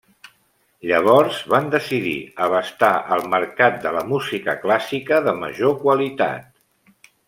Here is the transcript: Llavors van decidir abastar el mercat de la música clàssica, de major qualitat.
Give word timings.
Llavors 0.91 1.41
van 1.51 1.67
decidir 1.75 2.15
abastar 2.47 2.91
el 3.19 3.29
mercat 3.37 3.79
de 3.87 3.95
la 4.01 4.05
música 4.17 4.59
clàssica, 4.67 5.25
de 5.31 5.39
major 5.47 5.81
qualitat. 5.89 7.09